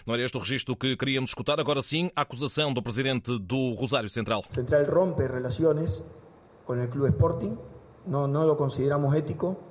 não 0.05 0.13
era 0.13 0.23
este 0.23 0.37
o 0.37 0.39
registro 0.39 0.75
que 0.75 0.95
queríamos 0.95 1.31
escutar. 1.31 1.59
Agora 1.59 1.81
sim, 1.81 2.11
a 2.15 2.21
acusação 2.21 2.73
do 2.73 2.81
presidente 2.81 3.37
do 3.39 3.73
Rosário 3.73 4.09
Central. 4.09 4.43
Central 4.51 4.85
rompe 4.85 5.25
relações 5.25 6.01
com 6.65 6.73
o 6.73 6.87
Clube 6.87 7.09
Sporting. 7.09 7.57
Não, 8.05 8.27
não 8.27 8.49
o 8.49 8.55
consideramos 8.55 9.13
ético 9.15 9.68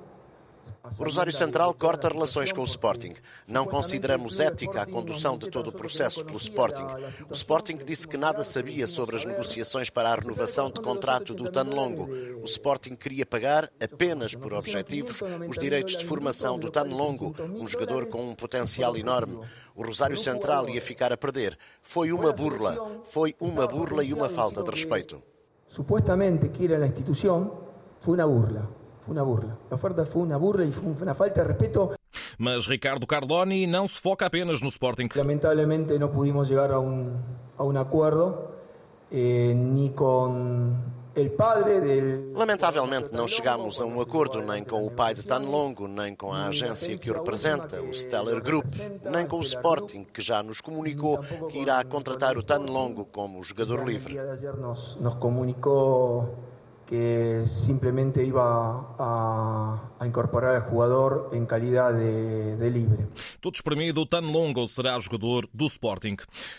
o 0.83 1.03
Rosário 1.03 1.33
Central 1.33 1.73
corta 1.73 2.07
relações 2.07 2.53
com 2.53 2.61
o 2.61 2.65
Sporting. 2.65 3.13
Não 3.45 3.65
consideramos 3.65 4.39
ética 4.39 4.81
a 4.81 4.85
condução 4.85 5.37
de 5.37 5.49
todo 5.49 5.67
o 5.67 5.73
processo 5.73 6.23
pelo 6.23 6.37
Sporting. 6.37 6.85
O 7.29 7.33
Sporting 7.33 7.77
disse 7.85 8.07
que 8.07 8.15
nada 8.15 8.43
sabia 8.43 8.87
sobre 8.87 9.15
as 9.15 9.25
negociações 9.25 9.89
para 9.89 10.09
a 10.09 10.15
renovação 10.15 10.71
de 10.71 10.81
contrato 10.81 11.33
do 11.33 11.51
Tanlongo. 11.51 12.09
O 12.41 12.45
Sporting 12.45 12.95
queria 12.95 13.25
pagar 13.25 13.69
apenas 13.81 14.35
por 14.35 14.53
objetivos 14.53 15.21
os 15.47 15.57
direitos 15.57 15.97
de 15.97 16.05
formação 16.05 16.57
do 16.57 16.71
Tanlongo, 16.71 17.35
um 17.39 17.67
jogador 17.67 18.05
com 18.05 18.29
um 18.29 18.35
potencial 18.35 18.95
enorme. 18.95 19.39
O 19.75 19.83
Rosário 19.83 20.17
Central 20.17 20.69
ia 20.69 20.81
ficar 20.81 21.11
a 21.11 21.17
perder. 21.17 21.57
Foi 21.81 22.11
uma 22.11 22.31
burla. 22.31 23.01
Foi 23.03 23.35
uma 23.39 23.67
burla 23.67 24.03
e 24.03 24.13
uma 24.13 24.29
falta 24.29 24.63
de 24.63 24.69
respeito. 24.69 25.21
Supostamente 25.67 26.49
que 26.49 26.65
era 26.65 26.83
a 26.83 26.87
instituição, 26.87 27.65
foi 28.01 28.15
uma 28.15 28.27
burla 28.27 28.78
uma 29.11 29.23
burla. 29.23 29.57
A 29.69 29.75
oferta 29.75 30.05
foi 30.05 30.23
uma 30.23 30.37
burla 30.39 30.65
e 30.65 30.71
foi 30.71 30.91
uma 30.91 31.13
falta 31.13 31.41
de 31.41 31.47
respeito. 31.47 31.91
Mas 32.37 32.67
Ricardo 32.67 33.05
Carloni 33.05 33.67
não 33.67 33.87
se 33.87 33.99
foca 33.99 34.25
apenas 34.25 34.61
no 34.61 34.67
Sporting. 34.67 35.09
Lamentablemente 35.15 35.97
não 35.97 36.09
pudimos 36.09 36.47
chegar 36.47 36.71
a 36.71 36.79
um, 36.79 37.13
a 37.57 37.63
um 37.63 37.77
acordo, 37.77 38.37
eh, 39.11 39.53
nem 39.53 39.91
com 39.91 40.73
Lamentavelmente 42.33 43.11
não 43.11 43.27
chegámos 43.27 43.81
a 43.81 43.85
um 43.85 43.99
acordo 43.99 44.41
nem 44.41 44.63
com 44.63 44.85
o 44.85 44.91
pai 44.91 45.13
de 45.13 45.23
Tanlongo, 45.23 45.87
nem 45.87 46.15
com 46.15 46.31
a 46.31 46.47
agência 46.47 46.97
que 46.97 47.11
o 47.11 47.13
representa, 47.15 47.81
o 47.81 47.93
Stellar 47.93 48.41
Group, 48.41 48.65
nem 49.03 49.25
com 49.25 49.37
o 49.37 49.41
Sporting, 49.41 50.05
que 50.05 50.21
já 50.21 50.41
nos 50.41 50.61
comunicou 50.61 51.17
que 51.49 51.59
irá 51.59 51.83
contratar 51.83 52.37
o 52.37 52.43
Tanlongo 52.43 53.05
como 53.05 53.43
jogador 53.43 53.85
livre. 53.85 54.17
Nos 55.01 55.15
comunicou 55.15 56.37
que 56.89 57.43
simplesmente 57.45 58.19
iba 58.19 58.41
a, 58.97 59.79
a 59.99 60.07
incorporar 60.07 60.67
em 61.31 61.45
qualidade 61.45 61.99
de, 61.99 62.55
de 62.57 62.69
livre. 62.69 63.05
Tudo 63.39 63.53
espremido, 63.53 64.07
Tan 64.07 64.21
Longo 64.21 64.65
será 64.65 64.97
jogador 64.97 65.47
do 65.53 65.67
Sporting. 65.67 66.17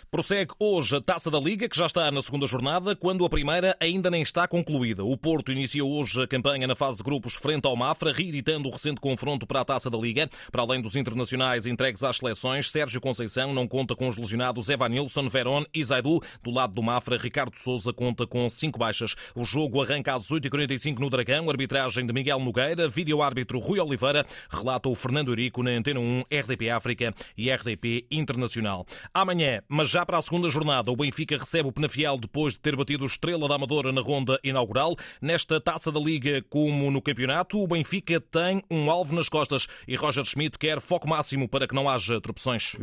Prossegue 0.09 0.53
hoje 0.57 0.95
a 0.95 1.01
Taça 1.01 1.33
da 1.33 1.41
Liga, 1.41 1.69
que 1.69 1.77
já 1.77 1.87
está 1.87 2.09
na 2.13 2.23
segunda 2.23 2.47
jornada, 2.47 2.95
quando 2.95 3.25
a 3.25 3.29
primeira 3.29 3.77
ainda 3.81 4.09
nem 4.09 4.23
está 4.23 4.47
concluída. 4.47 5.05
O 5.05 5.17
Porto 5.17 5.51
inicia 5.51 5.85
hoje 5.85 6.23
a 6.23 6.29
campanha 6.29 6.69
na 6.69 6.77
fase 6.77 6.99
de 6.99 7.03
grupos 7.03 7.35
frente 7.35 7.67
ao 7.67 7.75
Mafra, 7.75 8.13
reeditando 8.13 8.69
o 8.69 8.73
recente 8.73 9.01
confronto 9.01 9.49
para 9.49 9.63
a 9.63 9.65
Taça 9.65 9.91
da 9.91 9.99
Liga. 9.99 10.31
Para 10.53 10.63
além 10.63 10.81
dos 10.81 10.95
internacionais 10.95 11.67
entregues 11.67 12.05
às 12.05 12.19
seleções, 12.19 12.71
Sérgio 12.71 13.01
Conceição 13.01 13.53
não 13.53 13.67
conta 13.67 13.97
com 13.97 14.07
os 14.07 14.17
lesionados 14.17 14.69
Evanilson, 14.69 15.29
Verón 15.29 15.65
e 15.75 15.83
Zaidu. 15.83 16.21
Do 16.41 16.53
lado 16.53 16.73
do 16.73 16.83
Mafra, 16.85 17.17
Ricardo 17.17 17.57
Souza 17.57 17.93
conta 17.93 18.29
com 18.29 18.49
cinco 18.49 18.79
baixas. 18.79 19.17
O 19.35 19.45
jogo 19.45 19.83
arranca 19.83 20.15
às 20.15 20.20
às 20.21 20.29
8h45 20.29 20.99
no 20.99 21.09
Dragão, 21.09 21.49
arbitragem 21.49 22.07
de 22.07 22.13
Miguel 22.13 22.39
Nogueira, 22.39 22.87
vídeo-árbitro 22.87 23.59
Rui 23.59 23.81
Oliveira, 23.81 24.27
relata 24.51 24.89
o 24.89 24.95
Fernando 24.95 25.29
Eurico 25.29 25.63
na 25.63 25.71
Antena 25.71 25.99
1, 25.99 26.25
RDP 26.31 26.69
África 26.69 27.15
e 27.37 27.51
RDP 27.51 28.05
Internacional. 28.11 28.87
Amanhã, 29.15 29.63
mas 29.67 29.89
já 29.89 30.05
para 30.05 30.19
a 30.19 30.23
segunda 30.23 30.51
jornada, 30.51 30.91
o 30.91 30.97
Benfica 30.97 31.39
recebe 31.39 31.69
o 31.71 31.73
Penafiel 31.73 32.19
depois 32.19 32.53
de 32.53 32.61
ter 32.61 32.77
batido 32.77 33.07
Estrela 33.07 33.49
da 33.49 33.55
Amadora 33.55 33.93
na 33.93 34.03
ronda 34.03 34.39
inaugural. 34.45 34.95
Nesta 35.23 35.59
taça 35.59 35.91
da 35.91 35.99
Liga, 35.99 36.45
como 36.51 36.91
no 36.91 37.01
campeonato, 37.01 37.59
o 37.59 37.67
Benfica 37.67 38.21
tem 38.21 38.63
um 38.71 38.91
alvo 38.91 39.15
nas 39.15 39.29
costas 39.29 39.67
e 39.89 39.97
Roger 39.97 40.25
Schmidt 40.25 40.59
quer 40.59 40.81
foco 40.81 41.09
máximo 41.09 41.49
para 41.49 41.67
que 41.67 41.75
não 41.75 41.89
haja 41.89 42.21
tropeções. 42.21 42.77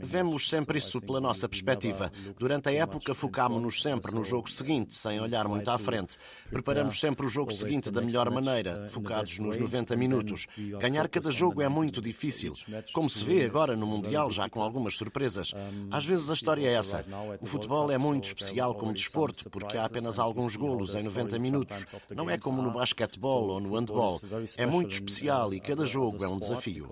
Vemos 0.00 0.48
sempre 0.48 0.78
isso 0.78 0.98
pela 1.00 1.20
nossa 1.20 1.46
perspectiva. 1.46 2.10
Durante 2.38 2.70
a 2.70 2.72
época, 2.72 3.14
focámos-nos 3.14 3.82
sempre 3.82 4.14
no 4.14 4.24
jogo 4.24 4.48
seguinte, 4.50 4.61
sem 4.94 5.20
olhar 5.20 5.46
muito 5.48 5.68
à 5.70 5.78
frente. 5.78 6.16
Preparamos 6.50 6.98
sempre 6.98 7.26
o 7.26 7.28
jogo 7.28 7.52
seguinte 7.52 7.90
da 7.90 8.00
melhor 8.00 8.30
maneira, 8.30 8.88
focados 8.88 9.38
nos 9.38 9.56
90 9.56 9.96
minutos. 9.96 10.46
Ganhar 10.80 11.08
cada 11.08 11.30
jogo 11.30 11.62
é 11.62 11.68
muito 11.68 12.00
difícil. 12.00 12.54
Como 12.92 13.08
se 13.08 13.24
vê 13.24 13.44
agora 13.44 13.76
no 13.76 13.86
Mundial, 13.86 14.30
já 14.30 14.48
com 14.48 14.62
algumas 14.62 14.94
surpresas. 14.94 15.52
Às 15.90 16.04
vezes 16.04 16.30
a 16.30 16.34
história 16.34 16.68
é 16.68 16.74
essa. 16.74 17.04
O 17.40 17.46
futebol 17.46 17.90
é 17.90 17.98
muito 17.98 18.26
especial 18.26 18.74
como 18.74 18.92
desporto, 18.92 19.48
porque 19.50 19.76
há 19.76 19.84
apenas 19.84 20.18
alguns 20.18 20.56
golos 20.56 20.94
em 20.94 21.02
90 21.02 21.38
minutos. 21.38 21.84
Não 22.10 22.30
é 22.30 22.38
como 22.38 22.62
no 22.62 22.72
basquetebol 22.72 23.48
ou 23.48 23.60
no 23.60 23.74
handball. 23.74 24.20
É 24.56 24.66
muito 24.66 24.92
especial 24.92 25.52
e 25.54 25.60
cada 25.60 25.86
jogo 25.86 26.24
é 26.24 26.28
um 26.28 26.38
desafio. 26.38 26.88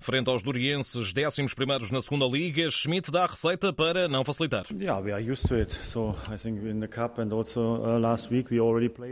Frente 0.00 0.30
aos 0.30 0.42
durienses, 0.42 1.12
décimos 1.12 1.54
primeiros 1.54 1.90
na 1.90 2.00
segunda 2.00 2.26
liga, 2.26 2.68
Schmidt 2.70 3.10
dá 3.10 3.24
a 3.24 3.26
receita 3.26 3.72
para 3.72 4.08
não 4.08 4.24
facilitar. 4.24 4.66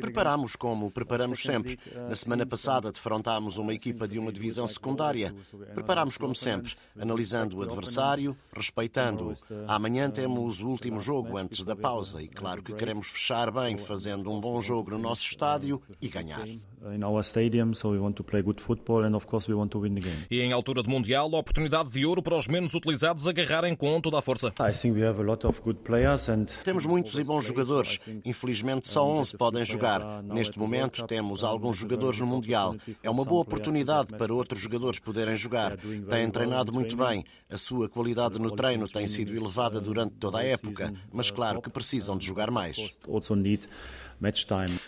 Preparamos 0.00 0.56
como 0.56 0.90
preparamos 0.90 1.42
sempre. 1.42 1.78
Uh, 1.94 2.08
Na 2.08 2.16
semana 2.16 2.44
passada 2.44 2.90
defrontámos 2.92 3.56
uma 3.58 3.72
equipa 3.72 4.06
de 4.06 4.18
uma 4.18 4.32
divisão 4.32 4.66
secundária. 4.68 5.34
Preparamos 5.74 6.16
como 6.18 6.34
sempre, 6.34 6.74
analisando 6.98 7.58
o 7.58 7.62
adversário, 7.62 8.36
respeitando-o. 8.52 9.32
Amanhã 9.66 10.10
temos 10.10 10.60
o 10.60 10.68
último 10.68 11.00
jogo 11.00 11.36
antes 11.36 11.64
da 11.64 11.74
pausa 11.76 12.22
e 12.22 12.28
claro 12.28 12.62
que 12.62 12.72
queremos 12.74 13.08
fechar 13.08 13.50
bem, 13.50 13.76
fazendo 13.78 14.30
um 14.30 14.40
bom 14.40 14.60
jogo 14.60 14.90
no 14.90 14.98
nosso 14.98 15.22
estádio 15.22 15.80
e 16.00 16.08
ganhar 16.08 16.46
in 16.92 17.02
our 17.04 17.22
stadium, 17.22 17.74
so 17.74 17.90
we 17.90 17.98
want 17.98 18.14
to 18.14 18.24
play 18.24 18.42
good 18.42 18.60
football 18.60 19.04
and 19.04 19.14
of 19.14 19.26
course 19.26 19.48
we 19.48 19.54
want 19.54 19.70
to 19.70 19.80
win 19.80 19.94
the 19.94 20.00
game. 20.00 20.26
E 20.30 20.40
em 20.40 20.52
altura 20.52 20.82
de 20.82 20.88
mundial, 20.88 21.32
oportunidade 21.32 21.90
de 21.90 22.04
ouro 22.04 22.22
para 22.22 22.36
os 22.36 22.48
menos 22.48 22.74
utilizados 22.74 23.26
agarrarem 23.26 23.74
com 23.74 24.00
toda 24.00 24.18
a 24.18 24.22
força. 24.22 24.48
I 24.60 24.72
think 24.72 24.98
we 24.98 25.06
have 25.06 25.20
a 25.20 25.24
lot 25.24 25.46
of 25.46 25.60
good 25.62 25.80
players 25.80 26.28
and 26.28 26.46
temos 26.64 26.84
muitos 26.84 27.18
e 27.18 27.24
bons 27.24 27.44
jogadores. 27.44 27.98
Infelizmente 28.24 28.88
só 28.88 29.06
11 29.06 29.36
podem 29.36 29.64
jogar. 29.64 30.22
Neste 30.22 30.58
momento 30.58 31.06
temos 31.06 31.42
alguns 31.44 31.76
jogadores 31.76 32.20
no 32.20 32.26
mundial. 32.26 32.76
É 33.02 33.10
uma 33.10 33.24
boa 33.24 33.42
oportunidade 33.42 34.08
para 34.16 34.32
outros 34.32 34.60
jogadores 34.60 34.98
poderem 34.98 35.36
jogar. 35.36 35.76
Têm 35.76 36.30
treinado 36.30 36.72
muito 36.72 36.96
bem. 36.96 37.24
A 37.48 37.56
sua 37.56 37.88
qualidade 37.88 38.38
no 38.38 38.50
treino 38.50 38.88
tem 38.88 39.06
sido 39.06 39.34
elevada 39.34 39.80
durante 39.80 40.14
toda 40.16 40.38
a 40.38 40.44
época, 40.44 40.92
mas 41.12 41.30
claro 41.30 41.62
que 41.62 41.70
precisam 41.70 42.16
de 42.16 42.26
jogar 42.26 42.50
mais. 42.50 42.76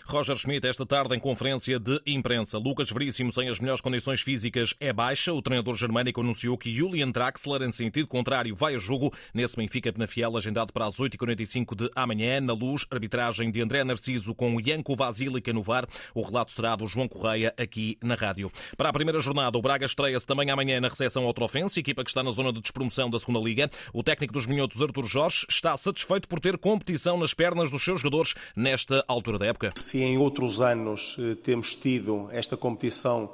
Roger 0.05 0.35
Schmidt, 0.35 0.65
esta 0.65 0.85
tarde 0.85 1.15
em 1.15 1.19
conferência 1.19 1.79
de 1.79 1.86
imprensa. 2.05 2.57
Lucas 2.57 2.89
Veríssimo, 2.89 3.31
sem 3.31 3.49
as 3.49 3.59
melhores 3.59 3.81
condições 3.81 4.21
físicas, 4.21 4.73
é 4.79 4.91
baixa. 4.91 5.33
O 5.33 5.41
treinador 5.41 5.75
germânico 5.75 6.21
anunciou 6.21 6.57
que 6.57 6.73
Julian 6.73 7.11
Draxler, 7.11 7.61
em 7.63 7.71
sentido 7.71 8.07
contrário, 8.07 8.55
vai 8.55 8.75
a 8.75 8.77
jogo 8.77 9.13
nesse 9.33 9.55
Benfica 9.55 9.91
Penafiel, 9.91 10.35
agendado 10.37 10.73
para 10.73 10.85
as 10.85 10.95
8h45 10.97 11.75
de 11.75 11.91
amanhã. 11.95 12.41
Na 12.41 12.53
luz, 12.53 12.85
arbitragem 12.91 13.51
de 13.51 13.61
André 13.61 13.83
Narciso 13.83 14.33
com 14.35 14.59
Ianco 14.59 14.95
Vasílica 14.95 15.53
no 15.53 15.61
VAR. 15.61 15.87
O 16.13 16.21
relato 16.21 16.51
será 16.51 16.75
do 16.75 16.87
João 16.87 17.07
Correia 17.07 17.53
aqui 17.57 17.97
na 18.03 18.15
rádio. 18.15 18.51
Para 18.75 18.89
a 18.89 18.93
primeira 18.93 19.19
jornada, 19.19 19.57
o 19.57 19.61
Braga 19.61 19.85
estreia-se 19.85 20.25
também 20.25 20.51
amanhã 20.51 20.79
na 20.79 20.89
recepção 20.89 21.25
ao 21.25 21.33
Trofense, 21.33 21.79
equipa 21.79 22.03
que 22.03 22.09
está 22.09 22.23
na 22.23 22.31
zona 22.31 22.51
de 22.51 22.61
despromoção 22.61 23.09
da 23.09 23.19
segunda 23.19 23.39
Liga. 23.39 23.69
O 23.93 24.03
técnico 24.03 24.33
dos 24.33 24.45
Minhotos, 24.45 24.81
Artur 24.81 25.05
Jorge, 25.05 25.45
está 25.49 25.75
satisfeito 25.77 26.27
por 26.27 26.39
ter 26.39 26.57
competição 26.57 27.17
nas 27.17 27.33
pernas 27.33 27.71
dos 27.71 27.83
seus 27.83 28.01
jogadores 28.01 28.33
nesta 28.55 29.03
altura 29.07 29.39
da 29.39 29.45
época. 29.47 29.71
Se 29.75 30.01
em 30.01 30.17
outros 30.17 30.61
anos 30.61 31.15
eh, 31.19 31.35
temos 31.35 31.75
tido 31.77 32.27
esta 32.31 32.57
competição 32.57 33.29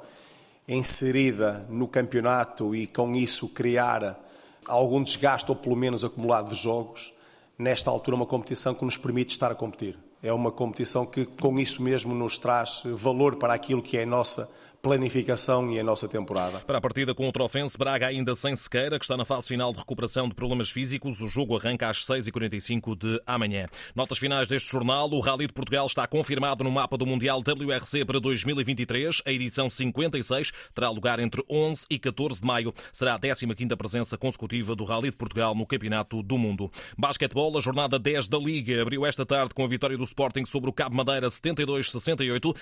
inserida 0.66 1.66
no 1.68 1.86
campeonato 1.86 2.74
e 2.74 2.86
com 2.86 3.14
isso 3.14 3.48
criar 3.48 4.18
algum 4.66 5.02
desgaste 5.02 5.50
ou 5.50 5.56
pelo 5.56 5.76
menos 5.76 6.04
acumulado 6.04 6.50
de 6.50 6.56
jogos, 6.56 7.12
nesta 7.58 7.90
altura 7.90 8.16
uma 8.16 8.26
competição 8.26 8.74
que 8.74 8.84
nos 8.84 8.96
permite 8.96 9.32
estar 9.32 9.50
a 9.50 9.54
competir. 9.54 9.98
É 10.22 10.32
uma 10.32 10.50
competição 10.50 11.04
que 11.04 11.26
com 11.26 11.58
isso 11.58 11.82
mesmo 11.82 12.14
nos 12.14 12.38
traz 12.38 12.82
valor 12.84 13.36
para 13.36 13.52
aquilo 13.52 13.82
que 13.82 13.98
é 13.98 14.04
a 14.04 14.06
nossa 14.06 14.50
planificação 14.84 15.72
e 15.72 15.80
a 15.80 15.82
nossa 15.82 16.06
temporada. 16.06 16.58
Para 16.58 16.76
a 16.76 16.80
partida 16.80 17.14
com 17.14 17.26
o 17.26 17.32
Trofense, 17.32 17.78
Braga 17.78 18.06
ainda 18.06 18.34
sem 18.34 18.54
sequeira, 18.54 18.98
que 18.98 19.04
está 19.06 19.16
na 19.16 19.24
fase 19.24 19.48
final 19.48 19.72
de 19.72 19.78
recuperação 19.78 20.28
de 20.28 20.34
problemas 20.34 20.68
físicos. 20.68 21.22
O 21.22 21.26
jogo 21.26 21.56
arranca 21.56 21.88
às 21.88 22.04
6h45 22.04 22.94
de 22.94 23.18
amanhã. 23.26 23.66
Notas 23.96 24.18
finais 24.18 24.46
deste 24.46 24.70
jornal. 24.70 25.10
O 25.10 25.20
Rally 25.20 25.46
de 25.46 25.54
Portugal 25.54 25.86
está 25.86 26.06
confirmado 26.06 26.62
no 26.62 26.70
mapa 26.70 26.98
do 26.98 27.06
Mundial 27.06 27.40
WRC 27.40 28.04
para 28.04 28.20
2023. 28.20 29.22
A 29.24 29.32
edição 29.32 29.70
56 29.70 30.52
terá 30.74 30.90
lugar 30.90 31.18
entre 31.18 31.42
11 31.48 31.86
e 31.88 31.98
14 31.98 32.42
de 32.42 32.46
maio. 32.46 32.74
Será 32.92 33.14
a 33.14 33.18
15ª 33.18 33.74
presença 33.78 34.18
consecutiva 34.18 34.76
do 34.76 34.84
Rally 34.84 35.10
de 35.10 35.16
Portugal 35.16 35.54
no 35.54 35.64
Campeonato 35.64 36.22
do 36.22 36.36
Mundo. 36.36 36.70
Basquetebol, 36.98 37.56
a 37.56 37.60
jornada 37.62 37.98
10 37.98 38.28
da 38.28 38.36
Liga 38.36 38.82
abriu 38.82 39.06
esta 39.06 39.24
tarde 39.24 39.54
com 39.54 39.64
a 39.64 39.66
vitória 39.66 39.96
do 39.96 40.04
Sporting 40.04 40.44
sobre 40.44 40.68
o 40.68 40.74
Cabo 40.74 40.94
Madeira 40.94 41.28
72-68. 41.28 42.54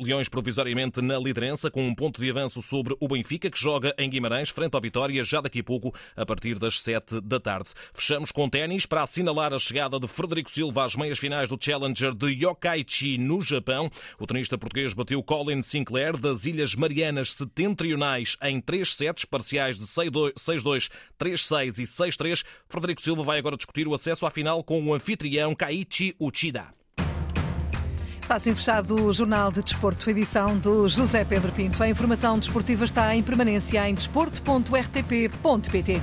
Leões 0.00 0.30
provisoriamente 0.30 1.02
na 1.02 1.18
liderança 1.18 1.57
com 1.70 1.84
um 1.84 1.94
ponto 1.94 2.22
de 2.22 2.30
avanço 2.30 2.62
sobre 2.62 2.96
o 3.00 3.08
Benfica, 3.08 3.50
que 3.50 3.58
joga 3.58 3.92
em 3.98 4.08
Guimarães, 4.08 4.50
frente 4.50 4.74
ao 4.74 4.80
Vitória, 4.80 5.24
já 5.24 5.40
daqui 5.40 5.58
a 5.58 5.64
pouco, 5.64 5.92
a 6.16 6.24
partir 6.24 6.56
das 6.58 6.80
7 6.80 7.20
da 7.20 7.40
tarde. 7.40 7.70
Fechamos 7.92 8.30
com 8.30 8.48
ténis 8.48 8.86
para 8.86 9.02
assinalar 9.02 9.52
a 9.52 9.58
chegada 9.58 9.98
de 9.98 10.06
Frederico 10.06 10.50
Silva 10.50 10.84
às 10.84 10.94
meias 10.94 11.18
finais 11.18 11.48
do 11.48 11.58
Challenger 11.60 12.14
de 12.14 12.28
Yokkaichi, 12.44 13.18
no 13.18 13.40
Japão. 13.40 13.90
O 14.20 14.26
tenista 14.26 14.56
português 14.56 14.94
bateu 14.94 15.20
Colin 15.22 15.60
Sinclair 15.60 16.16
das 16.16 16.44
Ilhas 16.44 16.76
Marianas 16.76 17.32
Setentrionais 17.32 18.36
em 18.42 18.60
três 18.60 18.94
sets 18.94 19.24
parciais 19.24 19.76
de 19.76 19.86
6-2, 19.86 20.90
3-6 21.18 21.78
e 21.78 21.82
6-3. 21.82 22.44
Frederico 22.68 23.02
Silva 23.02 23.24
vai 23.24 23.38
agora 23.38 23.56
discutir 23.56 23.88
o 23.88 23.94
acesso 23.94 24.24
à 24.24 24.30
final 24.30 24.62
com 24.62 24.80
o 24.80 24.94
anfitrião 24.94 25.54
Kaichi 25.54 26.14
Uchida. 26.20 26.78
Está 28.28 28.36
assim 28.36 28.54
fechado 28.54 29.06
o 29.06 29.10
Jornal 29.10 29.50
de 29.50 29.62
Desporto, 29.62 30.10
edição 30.10 30.54
do 30.58 30.86
José 30.86 31.24
Pedro 31.24 31.50
Pinto. 31.50 31.82
A 31.82 31.88
informação 31.88 32.38
desportiva 32.38 32.84
está 32.84 33.16
em 33.16 33.22
permanência 33.22 33.88
em 33.88 33.94
desporto.rtp.pt. 33.94 36.02